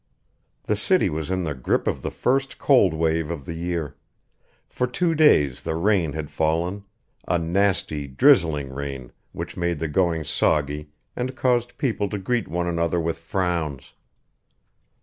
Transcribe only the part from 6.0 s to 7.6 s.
had fallen a